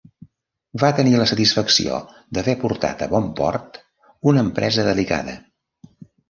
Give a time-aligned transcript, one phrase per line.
[0.83, 1.99] Va tenir la satisfacció
[2.37, 3.79] d'haver portat a bon port
[4.33, 5.37] una empresa delicada.